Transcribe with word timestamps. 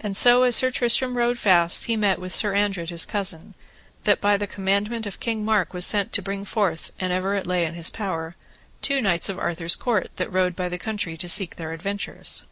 And 0.00 0.16
so 0.16 0.44
as 0.44 0.56
Sir 0.56 0.70
Tristram 0.70 1.18
rode 1.18 1.38
fast 1.38 1.84
he 1.84 1.94
met 1.94 2.18
with 2.18 2.34
Sir 2.34 2.54
Andred 2.56 2.88
his 2.88 3.04
cousin, 3.04 3.52
that 4.04 4.18
by 4.18 4.38
the 4.38 4.46
commandment 4.46 5.04
of 5.04 5.20
King 5.20 5.44
Mark 5.44 5.74
was 5.74 5.84
sent 5.84 6.14
to 6.14 6.22
bring 6.22 6.46
forth, 6.46 6.92
an 6.98 7.12
ever 7.12 7.34
it 7.34 7.46
lay 7.46 7.66
in 7.66 7.74
his 7.74 7.90
power, 7.90 8.36
two 8.80 9.02
knights 9.02 9.28
of 9.28 9.38
Arthur's 9.38 9.76
court, 9.76 10.10
that 10.16 10.32
rode 10.32 10.56
by 10.56 10.70
the 10.70 10.78
country 10.78 11.14
to 11.18 11.28
seek 11.28 11.56
their 11.56 11.74
adventures. 11.74 12.46